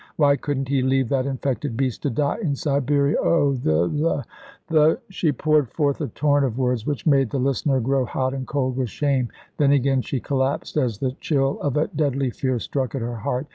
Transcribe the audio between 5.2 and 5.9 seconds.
poured